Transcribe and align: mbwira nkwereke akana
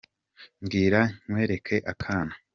mbwira 0.61 0.99
nkwereke 1.23 1.75
akana 1.91 2.33